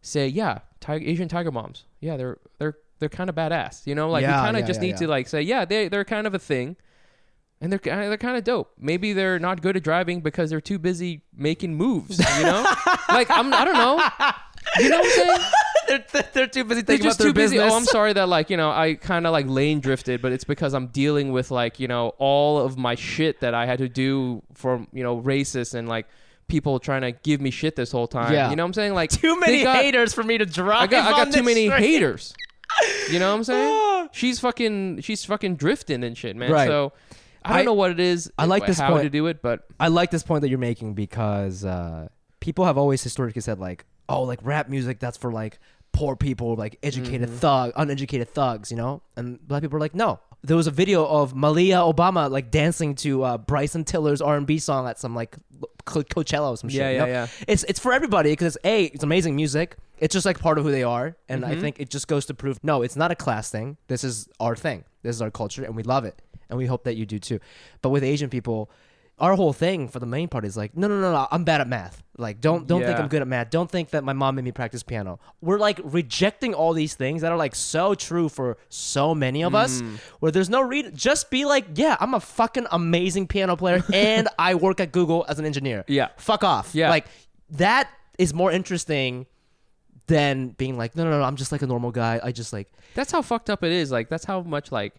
[0.00, 1.84] say, yeah, tiger, Asian tiger moms.
[2.00, 3.86] Yeah, they're they're they're kind of badass.
[3.86, 5.64] You know, like Yeah, we kind of yeah, just yeah, need to like say, yeah,
[5.66, 6.76] they they're kind of a thing.
[7.60, 8.72] And they're they're kind of dope.
[8.78, 12.18] Maybe they're not good at driving because they're too busy making moves.
[12.38, 12.62] You know,
[13.08, 14.02] like I'm I don't know.
[14.78, 15.50] You know what I'm saying?
[16.12, 17.56] they're, they're too busy thinking just about their too busy.
[17.56, 17.72] business.
[17.72, 20.44] Oh, I'm sorry that like you know I kind of like lane drifted, but it's
[20.44, 23.88] because I'm dealing with like you know all of my shit that I had to
[23.88, 26.06] do for you know racist and like
[26.46, 28.32] people trying to give me shit this whole time.
[28.32, 28.50] Yeah.
[28.50, 28.94] you know what I'm saying?
[28.94, 30.82] Like too many got- haters for me to drive.
[30.82, 31.80] I got I got too many street.
[31.80, 32.34] haters.
[33.10, 34.08] You know what I'm saying?
[34.12, 36.50] she's fucking she's fucking drifting and shit, man.
[36.50, 36.68] Right.
[36.68, 36.92] So
[37.44, 38.30] I don't I- know what it is.
[38.38, 39.04] I like this how point.
[39.04, 42.08] to do it, but I like this point that you're making because uh,
[42.40, 45.58] people have always historically said like, oh, like rap music that's for like
[45.94, 47.38] poor people, like educated Mm-hmm.
[47.38, 49.00] thug, uneducated thugs, you know.
[49.16, 50.20] And black people are like, no.
[50.42, 54.86] There was a video of Malia Obama like dancing to uh, Bryson Tiller's R&B song
[54.86, 55.36] at some like
[55.86, 56.80] Co- Coachella or some shit.
[56.80, 57.10] Yeah, you yeah, know?
[57.10, 57.26] yeah.
[57.48, 59.76] It's it's for everybody because a it's amazing music.
[59.98, 61.52] It's just like part of who they are, and Mm-hmm.
[61.52, 63.76] I think it just goes to prove no, it's not a class thing.
[63.88, 64.84] This is our thing.
[65.02, 67.38] This is our culture, and we love it, and we hope that you do too.
[67.80, 68.70] But with Asian people,
[69.18, 71.60] our whole thing for the main part is like, no, no, no, no, I'm bad
[71.60, 72.02] at math.
[72.18, 73.02] Like, don't don't think Yeah.
[73.02, 73.50] I'm good at math.
[73.50, 75.20] Don't think that my mom made me practice piano.
[75.40, 79.54] We're like rejecting all these things that are like so true for so many of
[79.54, 79.82] us.
[79.82, 79.98] Mm.
[80.20, 80.94] Where there's no read.
[80.96, 85.24] Just be like, yeah, I'm a fucking amazing piano player, and I work at Google
[85.28, 85.84] as an engineer.
[85.86, 86.08] Yeah.
[86.16, 86.74] fuck off.
[86.74, 86.90] Yeah.
[86.90, 87.06] like
[87.50, 89.26] that is more interesting
[90.06, 92.20] than being like, no, no, no, I'm just like a normal guy.
[92.22, 93.90] I just like, that's how fucked up it is.
[93.90, 94.94] Like that's how much like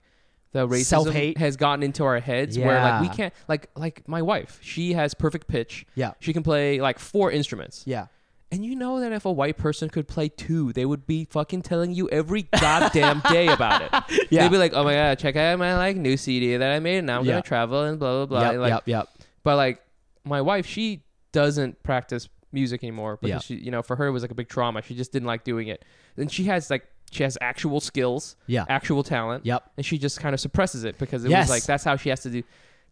[0.56, 1.38] the racism Self-hate.
[1.38, 5.14] has gotten into our heads where like we can't like like my wife, she has
[5.14, 5.86] perfect pitch.
[5.96, 6.14] Yeah.
[6.20, 7.84] She can play like four instruments.
[7.86, 8.08] yeah,
[8.52, 11.62] And you know that if a white person could play two, they would be fucking
[11.64, 13.92] telling you every goddamn day about it.
[14.32, 14.44] Yeah.
[14.44, 17.00] They'd be like, "Oh my god, check out my like new CD that I made,
[17.00, 17.34] and now I'm Yeah.
[17.34, 19.10] gonna travel and blah blah blah." yep, like, yep, yep.
[19.44, 19.82] But like
[20.24, 23.58] my wife, she doesn't practice music anymore because Yeah.
[23.58, 24.82] she, you know, for her it was like a big trauma.
[24.82, 25.84] She just didn't like doing it.
[26.18, 28.66] And she has like she has actual skills, Yeah.
[28.70, 29.64] actual talent, Yep.
[29.78, 31.46] and she just kind of suppresses it because it Yes.
[31.46, 32.44] was like that's how she has to do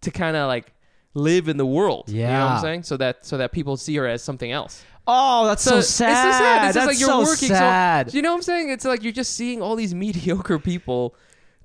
[0.01, 0.73] to kind of like
[1.13, 2.09] live in the world.
[2.09, 2.55] you know what Yeah.
[2.55, 2.83] I'm saying?
[2.83, 4.83] So that so that people see her as something else.
[5.05, 6.11] Oh, that's so, it's sad.
[6.29, 6.65] It's so sad.
[6.67, 8.09] It's That's like you're so working sad.
[8.11, 8.15] so.
[8.15, 8.69] You know what I'm saying?
[8.69, 11.13] It's like you're just seeing all these mediocre people.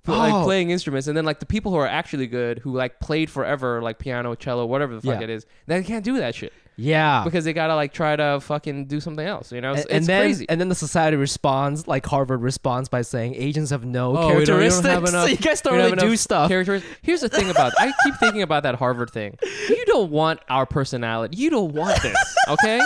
[0.02, 0.18] pl- Oh.
[0.18, 3.28] Like playing instruments, and then like the people who are actually good, who like played
[3.30, 5.24] forever, like piano, cello, whatever the fuck Yeah.
[5.24, 7.22] it is, they can't do that shit yeah.
[7.24, 9.52] because they gotta like try to fucking do something else.
[9.52, 10.46] You know, it's, and, and it's then, crazy.
[10.48, 14.16] and then the society responds like Harvard responds by saying agents have no Oh, we
[14.16, 15.10] don't- we don't characteristics.
[15.10, 16.48] enough- you guys don't really do stuff.
[16.48, 16.82] Characters.
[17.02, 19.36] Here's the thing about I keep thinking about that Harvard thing.
[19.68, 21.36] You don't want our personality.
[21.36, 22.16] You don't want this.
[22.48, 22.80] Okay.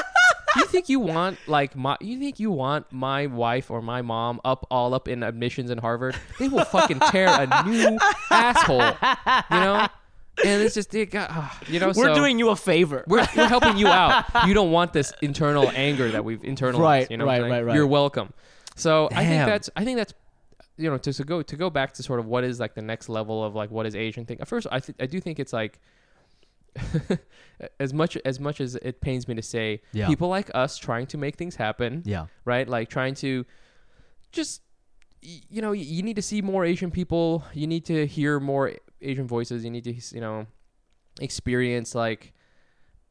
[0.57, 1.97] You think you want like my?
[2.01, 5.79] You think you want my wife or my mom up all up in admissions in
[5.79, 6.15] Harvard?
[6.39, 7.99] They will fucking tear a new
[8.31, 8.93] asshole.
[9.51, 9.87] You know.
[10.45, 11.89] And it's just it got, ah, you know.
[11.89, 13.05] We're so doing you a favor.
[13.07, 14.25] We're, we're helping you out.
[14.47, 16.79] You don't want this internal anger that we've internalized.
[16.79, 17.53] Right, you know what I'm right, saying?
[17.53, 17.75] right, right.
[17.77, 18.33] You're welcome.
[18.75, 19.49] So I think Damn.
[19.49, 20.15] that's I think that's
[20.79, 22.81] you know to, to go to go back to sort of what is like the
[22.83, 24.41] next level of like what is Asian thing.
[24.41, 25.79] At first, I th- I do think it's like
[27.79, 30.07] as much as much as it pains me to say, Yeah.
[30.07, 32.27] people like us trying to make things happen, yeah.
[32.45, 32.67] right?
[32.69, 33.45] Like trying to
[34.33, 34.63] just
[35.23, 37.45] y- you know y- you need to see more Asian people.
[37.53, 39.65] You need to hear more Asian voices.
[39.65, 40.47] You need to you know
[41.21, 42.33] experience like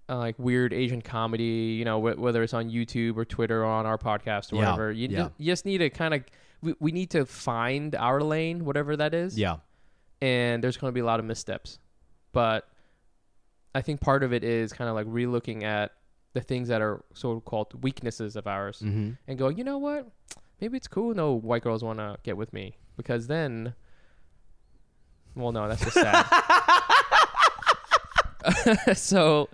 [0.09, 1.75] uh, like weird Asian comedy.
[1.79, 4.61] You know wh- whether it's on YouTube or Twitter or on our podcast or Yeah,
[4.71, 4.91] whatever.
[4.91, 5.17] You, yeah.
[5.19, 6.23] just, you just need to kind of
[6.61, 9.37] we, we need to find our lane, whatever that is.
[9.37, 9.57] Yeah.
[10.21, 11.79] And there's going to be a lot of missteps,
[12.31, 12.67] but
[13.73, 15.93] I think part of it is kind of like relooking at
[16.33, 19.11] the things that are so-called weaknesses of ours Mm-hmm.
[19.27, 20.11] and going, you know what?
[20.59, 21.15] Maybe it's cool.
[21.15, 23.73] No white girls want to get with me because then,
[25.35, 26.25] well, no, that's just sad.
[28.95, 29.49] so,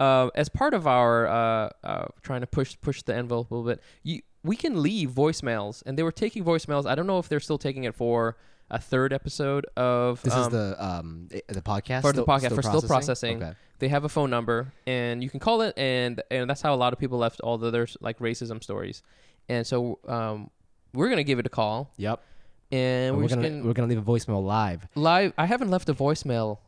[0.00, 3.68] uh, as part of our uh, uh, trying to push push the envelope a little
[3.68, 6.86] bit, you we can leave voicemails, and they were taking voicemails.
[6.86, 8.36] I don't know if they're still taking it for
[8.70, 12.54] a third episode of This is um, the um the podcast for the still- podcast
[12.54, 13.42] for still processing.
[13.42, 13.52] Okay.
[13.80, 16.76] They have a phone number, and you can call it, and and that's how a
[16.76, 19.02] lot of people left all the their like racism stories.
[19.48, 20.50] And so um,
[20.92, 22.22] we're gonna give it a call, Yep.
[22.70, 24.86] And we're, we're gonna gonna we're gonna leave a voicemail live.
[24.94, 25.32] live.
[25.38, 26.58] I haven't left a voicemail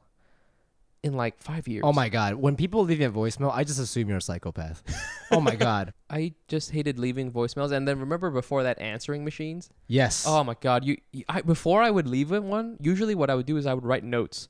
[1.02, 1.82] in like five years.
[1.84, 2.34] Oh my god!
[2.34, 4.82] When people leave me a voicemail, I just assume you're a psychopath.
[5.30, 5.92] oh my god!
[6.10, 9.70] I just hated leaving voicemails, and then remember before that answering machines.
[9.86, 10.24] Yes.
[10.26, 10.84] Oh my god!
[10.84, 12.76] You, I, before I would leave it one.
[12.80, 14.48] Usually, what I would do is I would write notes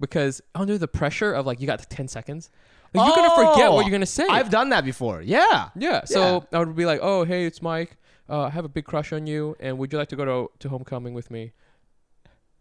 [0.00, 2.50] because under the pressure of like you got ten seconds,
[2.94, 3.80] like, you're gonna forget what Oh!
[3.82, 4.26] you're gonna say.
[4.28, 5.20] I've done that before.
[5.22, 5.68] Yeah.
[5.76, 6.04] Yeah.
[6.04, 7.96] So I would be like, "Oh, hey, it's Mike.
[8.30, 10.50] Uh, I have a big crush on you, and would you like to go to
[10.60, 11.52] to homecoming with me?"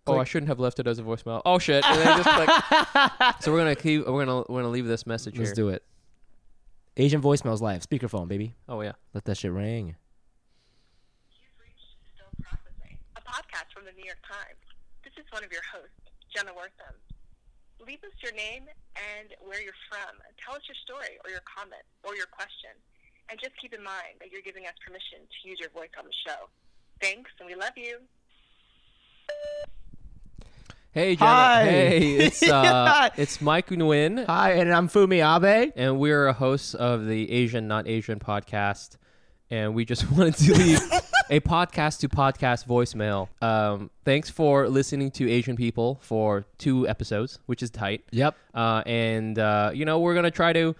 [0.07, 1.41] Oh, I shouldn't have left it as a voicemail.
[1.45, 1.85] Oh shit!
[1.85, 2.49] And then just click.
[3.41, 4.07] so we're gonna keep.
[4.07, 5.55] We're gonna we're gonna leave this message Let's here.
[5.55, 5.83] do it.
[6.97, 7.85] Asian voicemails live.
[7.85, 8.55] Speakerphone, baby.
[8.67, 8.93] Oh yeah.
[9.13, 9.95] Let that shit ring.
[11.31, 14.59] You've reached Still Processing, a podcast from the New York Times.
[15.05, 15.95] This is one of your hosts,
[16.33, 16.97] Jenna Wortham.
[17.85, 20.17] Leave us your name and where you're from.
[20.43, 22.75] Tell us your story or your comment or your question.
[23.29, 26.05] And just keep in mind that you're giving us permission to use your voice on
[26.05, 26.49] the show.
[27.01, 27.97] Thanks, and we love you.
[30.91, 31.29] Hey Jenna.
[31.29, 31.63] Hi.
[31.65, 35.71] Hey, it's uh, it's Mike Nguyen, Hi, and I'm Fumi Abe.
[35.75, 38.97] and we're a hosts of the Asian Not Asian podcast,
[39.51, 40.81] and we just wanted to leave.
[41.29, 43.27] a podcast to podcast voicemail.
[43.43, 48.03] Um, thanks for listening to Asian people for two episodes, which is tight.
[48.09, 48.35] Yep.
[48.55, 50.75] Uh, and uh, you know we're gonna try to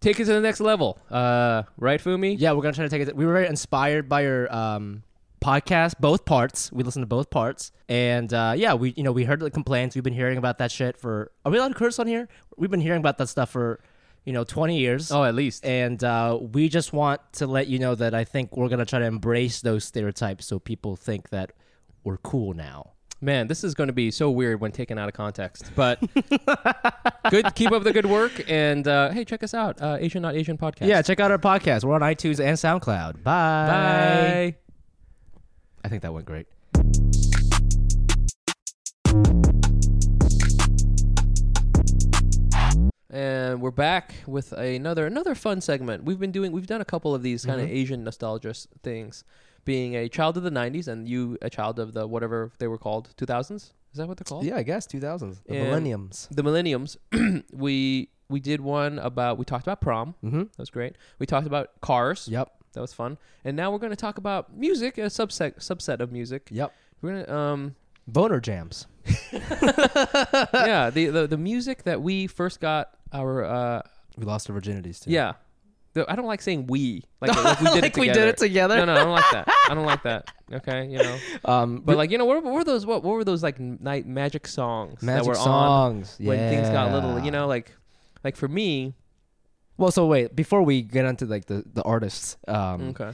[0.00, 0.98] take it to the next level.
[1.10, 2.36] Uh, right, Fumi?
[2.38, 3.14] Yeah, we're gonna try to take it.
[3.14, 5.02] We were very inspired by your um,
[5.40, 6.72] podcast, both parts.
[6.72, 9.94] We listened to both parts, and uh, yeah, we you know we heard the complaints.
[9.94, 11.30] We've been hearing about that shit for.
[11.44, 12.28] Are we allowed to curse on here?
[12.56, 13.80] We've been hearing about that stuff for
[14.24, 15.10] you know twenty years.
[15.10, 15.64] Oh, at least.
[15.64, 18.98] And uh, we just want to let you know that I think we're gonna try
[18.98, 21.52] to embrace those stereotypes so people think that
[22.04, 22.92] we're cool now.
[23.22, 25.72] Man, this is going to be so weird when taken out of context.
[25.76, 26.00] But
[27.30, 30.36] good, keep up the good work, and uh, hey, check us out, uh, Asian Not
[30.36, 30.86] Asian podcast.
[30.86, 31.84] Yeah, check out our podcast.
[31.84, 33.22] We're on iTunes and SoundCloud.
[33.22, 33.66] Bye.
[33.66, 34.56] Bye.
[35.84, 36.46] I think that went great.
[43.10, 46.04] And we're back with another another fun segment.
[46.04, 49.24] We've been doing we've done a couple of these kind of Asian nostalgia things.
[49.64, 52.78] Being a child of the '90s and you a child of the whatever they were
[52.78, 53.50] called 2000s.
[53.52, 54.44] Is that what they're called?
[54.44, 55.42] Yeah, I guess 2000s.
[55.46, 56.28] The And- millenniums.
[56.30, 56.96] The Millenniums.
[57.52, 60.14] we we did one about we talked about prom.
[60.24, 60.38] Mm-hmm.
[60.38, 60.94] That was great.
[61.18, 62.28] We talked about cars.
[62.28, 62.50] Yep.
[62.72, 63.18] That was fun.
[63.44, 66.48] And now we're going to talk about music, a subset subset of music.
[66.52, 66.72] Yep.
[67.02, 67.74] We're gonna um
[68.06, 68.86] Boner jams.
[69.32, 73.82] yeah the, the the music that we first got our uh
[74.16, 75.10] We lost our virginities too.
[75.10, 75.34] yeah.
[75.96, 78.20] I don't like saying we like, like we did Like it we together.
[78.20, 78.76] did it together?
[78.76, 79.48] No, no, I don't like that.
[79.68, 80.30] I don't like that.
[80.52, 81.16] Okay, you know.
[81.44, 82.86] Um, But like you know, what, what were those?
[82.86, 86.16] What, what were those like night magic songs magic that were songs.
[86.20, 87.18] on when things got little?
[87.20, 87.72] You know, like
[88.24, 88.94] like for me.
[89.78, 93.12] Well, so wait, before we get into like the the artists, um, Okay.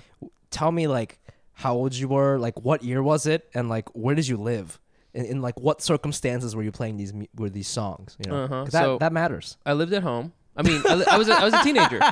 [0.50, 1.18] tell me like
[1.52, 4.78] how old you were, like what year was it, and like where did you live,
[5.14, 8.16] in, in like what circumstances were you playing these were these songs?
[8.22, 8.64] You know, Uh-huh.
[8.64, 9.56] that So- that matters.
[9.64, 10.32] I lived at home.
[10.56, 12.00] I mean, I, was a, I was a teenager.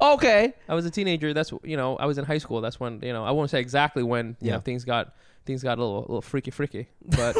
[0.00, 0.52] Okay.
[0.68, 1.32] I was a teenager.
[1.34, 2.60] That's you know, I was in high school.
[2.60, 4.54] That's when you know, I won't say exactly when you Yeah.
[4.54, 5.14] know things got
[5.44, 6.88] things got a little a little freaky freaky.
[7.16, 7.36] But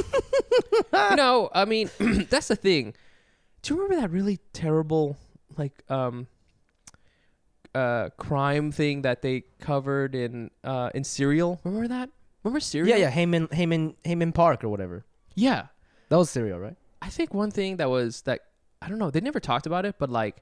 [1.11, 1.91] you know, I mean,
[2.31, 2.95] that's the thing.
[3.63, 5.17] Do you remember that really terrible
[5.57, 6.27] like um
[7.75, 11.61] uh crime thing that they covered in uh in Serial?
[11.65, 12.11] Remember that?
[12.45, 12.97] Remember Serial?
[12.97, 13.11] Yeah, yeah.
[13.11, 15.05] Heyman, Heyman, Heyman Park or whatever.
[15.35, 15.67] Yeah.
[16.09, 16.77] That was Serial, right?
[17.03, 18.41] I think one thing that was that
[18.81, 20.37] I don't know, they never talked about it, but like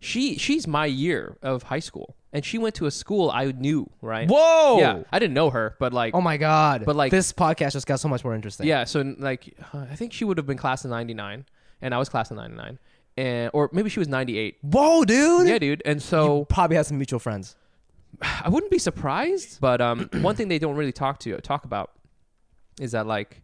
[0.00, 3.88] she she's my year of high school and she went to a school I knew,
[4.00, 4.28] right?
[4.28, 4.78] Whoa.
[4.80, 6.84] Yeah, I didn't know her, but like Oh my god.
[6.84, 8.66] But, like- this podcast just got so much more interesting.
[8.66, 11.44] yeah, so like uh, I think she would have been class of 99
[11.80, 12.78] and I was class of 99
[13.16, 14.58] and or maybe she was 98.
[14.62, 15.46] Whoa, dude.
[15.48, 15.82] Yeah, dude.
[15.84, 17.54] And so Probably has some mutual friends.
[18.22, 21.92] I wouldn't be surprised, but um one thing they don't really talk to talk about
[22.80, 23.42] is that like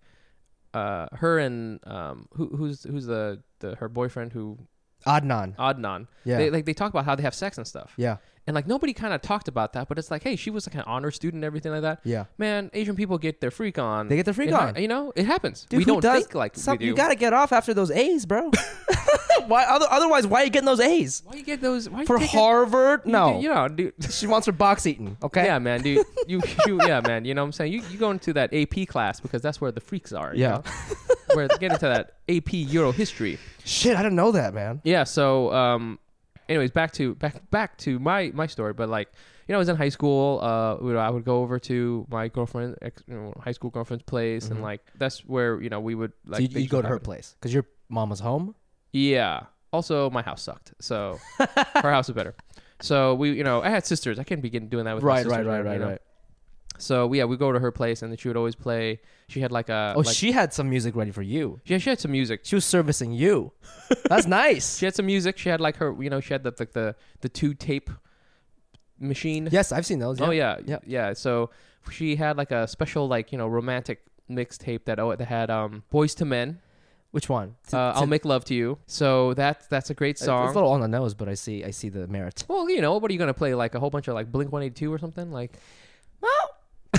[0.75, 4.59] uh her and um who who's who's the the her boyfriend who
[5.07, 5.55] Adnan.
[5.57, 6.09] Adnan.
[6.25, 6.39] Yeah.
[6.39, 7.93] They like they talk about how they have sex and stuff.
[7.97, 8.17] Yeah.
[8.49, 10.75] And like nobody kind of talked about that, but it's like, hey, she was like
[10.75, 12.01] an honor student and everything like that.
[12.03, 12.25] Yeah.
[12.39, 14.09] Man, Asian people get their freak on.
[14.09, 14.81] They get their freak hi- on.
[14.83, 15.67] You know, it happens.
[15.69, 16.85] Dude, we who don't does- think like some- we do.
[16.87, 18.51] You gotta get off after those A's, bro.
[19.47, 19.65] why?
[19.65, 21.89] Other, otherwise, why are you getting those A's why you get those?
[21.91, 23.05] Why you for Harvard?
[23.07, 23.93] No, you know, dude.
[24.11, 25.17] she wants her box eaten.
[25.23, 25.45] Okay.
[25.45, 26.07] Yeah, man, dude.
[26.27, 27.25] You, you, yeah, man.
[27.27, 27.73] You know what I'm saying?
[27.73, 30.35] You, you go into that AP class because that's where the freaks are.
[30.35, 30.49] you Yeah.
[30.51, 30.63] know?
[31.35, 33.39] where they get into that AP Euro history.
[33.63, 34.81] Shit, I didn't know that, man.
[34.85, 35.05] Yeah.
[35.05, 35.99] So, um,
[36.49, 38.73] anyways, back to back back to my my story.
[38.73, 39.09] But like,
[39.47, 40.41] you know, I was in high school.
[40.43, 44.49] Uh, I would go over to my girlfriend, ex, you know, high school girlfriend's place,
[44.49, 46.39] and like that's where you know we would like.
[46.39, 48.55] so you, you go to her place because your mom was home.
[48.93, 49.43] Yeah.
[49.71, 51.47] Also, my house sucked, so her
[51.91, 52.35] house was better.
[52.81, 54.19] So we, you know, I had sisters.
[54.19, 55.89] I couldn't begin doing that with my Right, sisters, right, right, you right, know?
[55.89, 56.01] right.
[56.79, 59.01] So yeah, we go to her place, and then she would always play.
[59.29, 61.61] She had like a Oh, like, she had some music ready for you.
[61.67, 62.41] yeah, she had some music.
[62.45, 63.53] She was servicing you.
[64.09, 64.79] That's nice.
[64.79, 65.37] She had some music.
[65.39, 67.91] She had like her, you know, she had the the the, the two tape
[68.99, 69.49] machine.
[69.53, 70.21] yes, I've seen those.
[70.21, 70.79] Oh yeah, Yeah.
[70.87, 71.13] yeah.
[71.13, 71.51] So
[71.91, 75.83] she had like a special like you know romantic mixtape that oh that had um
[75.93, 76.61] Boyz II Men.
[77.11, 77.55] Which one?
[77.73, 78.79] Uh, I'll make love to you.
[78.87, 80.45] So that's that's a great song.
[80.45, 81.65] It's a little on the nose, but I see.
[81.65, 82.45] I see the merit.
[82.49, 83.55] well, you know, what are you gonna play?
[83.55, 85.33] Like a whole bunch of like Blink One Eighty Two or something?
[85.33, 85.59] Like,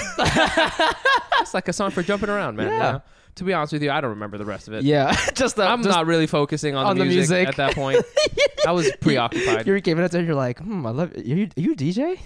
[1.41, 2.71] it's like a song for jumping around, man.
[2.71, 3.01] you know?
[3.35, 4.83] To be honest with you, I don't remember the rest of it.
[4.83, 5.63] Yeah, just the.
[5.63, 7.47] I'm just, not really focusing on, on the, the music music.
[7.47, 8.03] at that point.
[8.67, 9.65] I was preoccupied.
[9.65, 10.21] You're giving it to.
[10.21, 11.15] You're like, hmm, I love.
[11.15, 12.19] You, are you a DJ?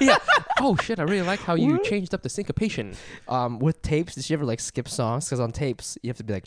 [0.00, 0.16] yeah.
[0.60, 0.98] Oh shit!
[0.98, 1.84] I really like how you What?
[1.84, 2.94] changed up the syncopation.
[3.28, 5.26] Um, with tapes, did she ever like skip songs?
[5.26, 6.44] Because on tapes, you have to be like.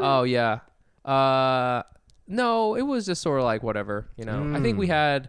[0.00, 0.60] Oh yeah.
[1.04, 1.82] Uh,
[2.26, 4.08] no, it was just sort of like whatever.
[4.16, 4.90] You know, I think we Mm.
[4.90, 5.28] had.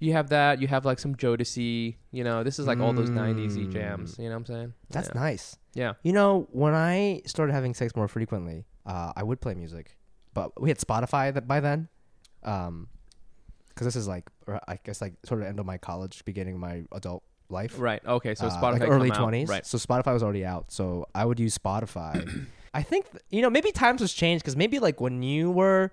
[0.00, 0.60] You have that.
[0.60, 1.96] You have like some Jodeci.
[2.10, 3.72] You know, this is like all those '90s Mm.
[3.72, 4.16] jams.
[4.18, 4.74] You know what I'm saying?
[4.88, 5.20] That's yeah.
[5.20, 5.56] nice.
[5.74, 5.92] Yeah.
[6.02, 9.96] You know, when I started having sex more frequently, uh, I would play music,
[10.34, 11.88] but we had Spotify that by then,
[12.42, 12.88] um,
[13.68, 14.28] because this is like,
[14.66, 17.74] I guess like sort of end of my college, beginning of my adult life.
[17.78, 18.04] Right.
[18.04, 18.34] Okay.
[18.34, 19.48] So uh, Spotify like early twenties.
[19.48, 19.66] Right.
[19.66, 20.72] So Spotify was already out.
[20.72, 22.46] So I would use Spotify.
[22.74, 25.90] I think th- you know maybe times has changed because maybe like when you were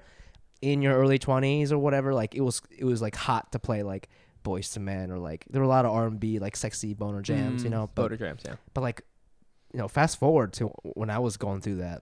[0.62, 3.84] in your early twenties or whatever, like it was it was like hot to play
[3.84, 4.10] like
[4.43, 6.93] Boyz II Men or like there were a lot of R and B like sexy
[6.93, 7.89] boner jams, you Mm, know.
[7.96, 8.41] But Boner jams.
[8.46, 8.56] Yeah.
[8.74, 9.02] but like
[9.74, 12.02] you know, fast forward to when I was going through that,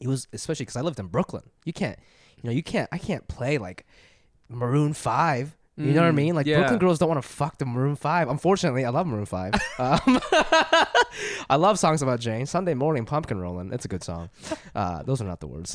[0.00, 1.44] it was especially because I lived in Brooklyn.
[1.64, 1.98] You can't,
[2.36, 2.88] you know, you can't.
[2.92, 3.86] I can't play like
[4.48, 5.56] Maroon Five.
[5.78, 6.34] You know what I Mm, mean?
[6.34, 6.56] Like yeah.
[6.58, 8.30] Brooklyn girls don't want to fuck the Maroon Five.
[8.30, 9.52] Unfortunately, I love Maroon Five.
[9.78, 9.98] um,
[11.50, 12.46] I love songs about Jane.
[12.46, 13.72] Sunday morning pumpkin rolling.
[13.72, 14.30] It's a good song.
[14.74, 15.74] Uh, those are not the words,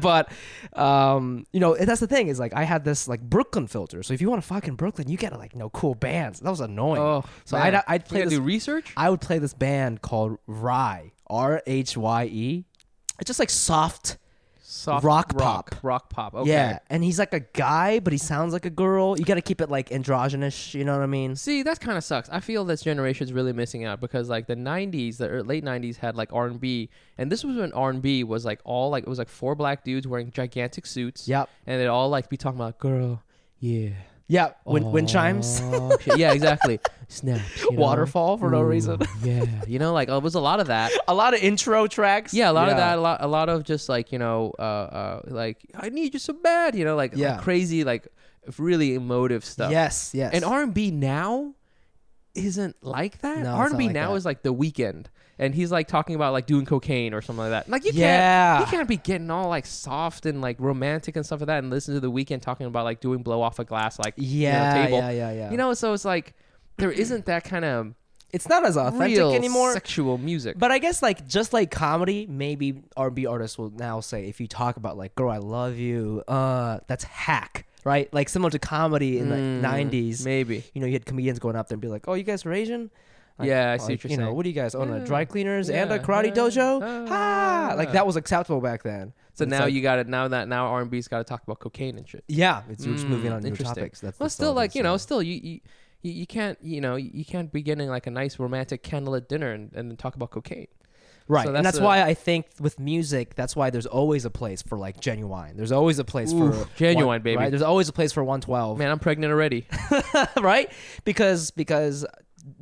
[0.00, 0.28] but
[0.72, 4.02] um, you know that's the thing is like I had this like Brooklyn filter.
[4.02, 6.40] So if you want to fuck in Brooklyn, you gotta like know cool bands.
[6.40, 7.00] That was annoying.
[7.00, 7.22] Oh.
[7.44, 7.76] so man.
[7.76, 8.92] I'd I'd play this do research.
[8.96, 12.64] I would play this band called Rhye, R H Y E.
[13.20, 14.18] It's just like soft.
[14.70, 15.80] Soft rock rock, pop.
[15.82, 16.34] rock pop.
[16.34, 16.50] Okay.
[16.50, 19.18] Yeah, and he's like a guy, but he sounds like a girl.
[19.18, 20.74] You got to keep it like androgynous.
[20.74, 21.36] You know what I mean?
[21.36, 22.28] See, that kind of sucks.
[22.28, 25.96] I feel this generation's really missing out because like the '90s, the er, late '90s
[25.96, 29.30] had like R&B, and this was when R&B was like all like it was like
[29.30, 31.26] four black dudes wearing gigantic suits.
[31.26, 31.48] Yep.
[31.66, 33.22] and they'd all like be talking about girl,
[33.60, 33.92] yeah,
[34.28, 34.50] Yeah.
[34.64, 35.60] Wind, wind chimes.
[35.62, 36.80] Oh, yeah, exactly.
[37.08, 37.62] Snaps.
[37.62, 37.80] you know?
[37.80, 39.00] Waterfall for no reason.
[39.22, 40.92] yeah, you know, like it was a lot of that.
[41.08, 42.34] a lot of intro tracks.
[42.34, 42.98] Yeah, a lot of that.
[42.98, 46.20] A lot, a lot of just like you know, uh, uh, like I need you
[46.20, 46.74] so bad.
[46.74, 48.08] You know, like, like crazy, like
[48.58, 49.70] really emotive stuff.
[49.70, 50.12] Yes.
[50.14, 50.34] Yes.
[50.34, 51.54] And R and B now
[52.38, 53.38] isn't like that.
[53.40, 54.16] No, R and B like now that.
[54.16, 55.06] is like the Weeknd,
[55.38, 57.68] and he's like talking about like doing cocaine or something like that.
[57.68, 58.58] Like you Yeah.
[58.58, 61.58] can't, you can't be getting all like soft and like romantic and stuff like that,
[61.58, 64.46] and listen to the Weeknd talking about like doing blow off a glass like you
[64.46, 64.98] know, yeah, table.
[64.98, 65.50] yeah, yeah, yeah.
[65.50, 66.34] You know, so it's like
[66.76, 67.94] there isn't that kind of
[68.30, 69.72] it's not as authentic real anymore.
[69.72, 70.58] sexual music.
[70.58, 74.46] But I guess like just like comedy, maybe R&B artists will now say if you
[74.46, 78.12] talk about like "girl, I love you," uh, that's hack, right?
[78.12, 80.24] Like similar to comedy in the Mm, '90s.
[80.24, 80.64] maybe.
[80.74, 82.52] You know, you had comedians going up there and be like, "Oh, you guys are
[82.52, 82.90] Asian."
[83.38, 84.36] Like, Yeah, I see like, what you're you know, saying.
[84.36, 84.92] what do you guys own?
[84.92, 86.80] A Yeah, dry cleaners and a yeah, karate dojo?
[87.08, 87.74] ha!
[87.76, 87.92] Like ah.
[87.92, 89.12] that was acceptable back then.
[89.34, 90.08] So It's now like- you got it.
[90.08, 92.24] Now that now R and B's got to talk about cocaine and shit.
[92.26, 93.74] yeah, it's we're just moving Mm, on to new interesting.
[93.76, 94.00] topics.
[94.00, 95.60] That's well, that's still like you know, still you, you
[96.02, 99.52] you you can't you know you can't be getting like a nice romantic candlelit dinner
[99.52, 100.66] and, and then talk about cocaine.
[101.28, 104.24] Right, So and that's that's the- why I think with music, that's why there's always
[104.24, 105.56] a place for like Ginuwine.
[105.56, 107.36] There's always a place for Ginuwine, one- baby.
[107.36, 107.50] Right?
[107.50, 108.78] There's always a place for 112.
[108.78, 109.66] Man, I'm pregnant already.
[110.40, 110.72] right?
[111.04, 112.06] Because because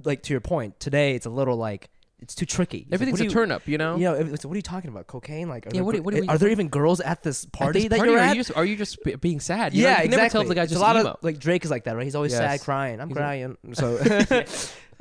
[0.05, 2.79] like to your point, today it's a little like it's too tricky.
[2.79, 3.95] Like, Everything's what a turn up, you know.
[3.97, 5.07] You know, what are you talking about?
[5.07, 5.49] Cocaine?
[5.51, 7.23] Like, are, Yeah, there, what do- gir- what do we- are there even girls at
[7.23, 8.37] this At party this that party, you're are at?
[8.37, 9.75] you just are you just being sad?
[9.75, 10.17] You know, yeah, you exactly.
[10.23, 11.11] Never tell the guy's just a lot emo.
[11.11, 12.03] of like Drake is like that, right?
[12.05, 13.01] He's always sad, crying.
[13.01, 13.57] I'm He's a- crying.
[13.75, 14.45] So,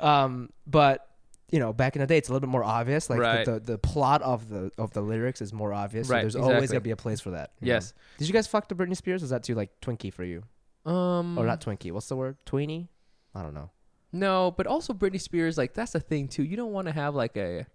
[0.00, 1.08] um, but
[1.50, 3.08] you know, back in the day, it's a little bit more obvious.
[3.08, 3.44] Like Right.
[3.44, 6.08] the, the the plot of the of the lyrics is more obvious.
[6.08, 7.52] So Right, there's always gonna be a place for that.
[7.60, 7.74] you know?
[7.74, 7.94] yes.
[8.18, 9.22] Did you guys fuck to Britney Spears?
[9.22, 10.42] Is that too like twinky for you,
[10.84, 11.38] Um.
[11.38, 11.92] or not twinky?
[11.92, 12.36] What's the word?
[12.46, 12.88] Tweenie?
[13.34, 13.70] I don't know.
[14.12, 15.56] No, but also Britney Spears.
[15.58, 16.42] Like that's the thing too.
[16.42, 17.66] You don't want to have like a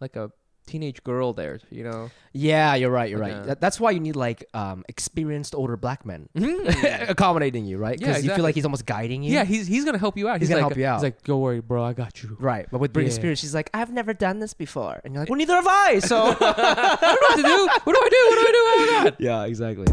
[0.00, 0.30] like a
[0.68, 1.58] teenage girl there.
[1.70, 2.10] You know.
[2.32, 3.10] Yeah, you're right.
[3.10, 3.42] You're Like right.
[3.42, 7.08] a- That, that's why you need like um experienced older black men Mhm.
[7.14, 7.98] accommodating you, right?
[7.98, 9.32] Because Yeah, you feel like he's almost guiding you.
[9.32, 10.38] Yeah, he's he's gonna help you out.
[10.40, 10.96] He's gonna like, help you out.
[10.98, 12.36] He's like, don't worry, bro, I got you.
[12.38, 13.20] Right, but with Britney Yeah.
[13.20, 15.98] Spears, she's like, "I've never done this before," and you're like, "Well, neither have I."
[16.00, 17.68] So, what do I have to do?
[17.84, 18.22] What do I do?
[18.28, 18.64] What do I do?
[18.68, 19.16] Oh my god.
[19.20, 19.86] yeah, exactly.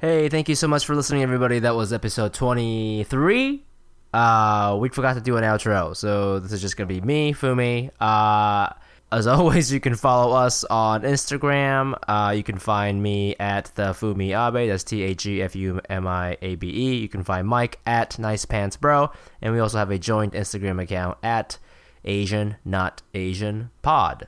[0.00, 1.60] Hey, thank you so much for listening, everybody.
[1.60, 3.62] That was episode 23.
[4.12, 7.90] Uh, we forgot to do an outro, so this is just gonna be me, Fumi.
[8.00, 8.72] Uh,
[9.10, 11.94] as always, you can follow us on Instagram.
[12.08, 14.68] Uh, you can find me at the Fumi Abe.
[14.68, 16.94] That's T H E F U M I A B E.
[16.96, 20.82] You can find Mike at Nice Pants Bro, and we also have a joint Instagram
[20.82, 21.58] account at
[22.04, 24.26] Asian Not Asian Pod.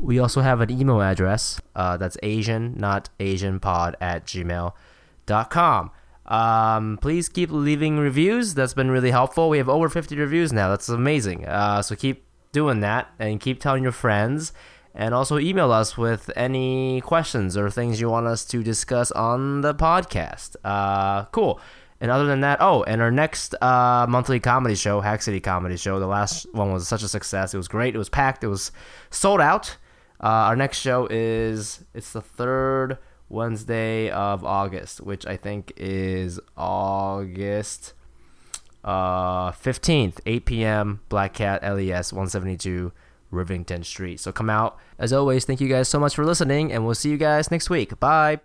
[0.00, 1.60] We also have an email address.
[1.76, 5.90] Uh, that's Asian Not Asian Pod at gmail.com.
[6.26, 8.54] Um, please keep leaving reviews.
[8.54, 9.48] That's been really helpful.
[9.48, 10.68] We have over 50 reviews now.
[10.70, 11.46] That's amazing.
[11.46, 14.52] Uh, so keep doing that and keep telling your friends.
[14.94, 19.62] And also email us with any questions or things you want us to discuss on
[19.62, 20.56] the podcast.
[20.62, 21.60] Uh, cool.
[21.98, 25.76] And other than that, oh, and our next uh, monthly comedy show, Hack City Comedy
[25.76, 27.54] Show, the last one was such a success.
[27.54, 27.94] It was great.
[27.94, 28.42] It was packed.
[28.44, 28.72] It was
[29.10, 29.76] sold out.
[30.20, 32.98] Uh, our next show is it's the third
[33.32, 37.94] Wednesday of August, which I think is August
[38.84, 41.00] uh, 15th, 8 p.m.
[41.08, 42.92] Black Cat LES 172
[43.32, 44.20] Rivington Street.
[44.20, 44.78] So come out.
[44.98, 47.70] As always, thank you guys so much for listening, and we'll see you guys next
[47.70, 47.98] week.
[47.98, 48.42] Bye.